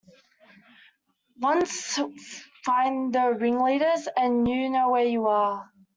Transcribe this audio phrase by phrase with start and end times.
[1.39, 1.99] Once
[2.65, 5.71] find the ringleaders, and you know where you are.